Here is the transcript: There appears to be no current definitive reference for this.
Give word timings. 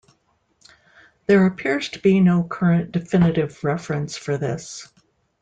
There 1.27 1.45
appears 1.45 1.89
to 1.89 1.99
be 1.99 2.19
no 2.21 2.41
current 2.43 2.91
definitive 2.91 3.63
reference 3.63 4.17
for 4.17 4.35
this. 4.35 4.91